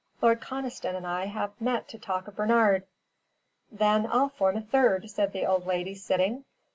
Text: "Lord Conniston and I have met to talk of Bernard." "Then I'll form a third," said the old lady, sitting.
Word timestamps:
"Lord 0.19 0.41
Conniston 0.41 0.95
and 0.95 1.05
I 1.05 1.27
have 1.27 1.61
met 1.61 1.87
to 1.89 1.99
talk 1.99 2.27
of 2.27 2.35
Bernard." 2.35 2.87
"Then 3.71 4.07
I'll 4.11 4.29
form 4.29 4.57
a 4.57 4.61
third," 4.61 5.07
said 5.11 5.31
the 5.31 5.45
old 5.45 5.67
lady, 5.67 5.93
sitting. 5.93 6.43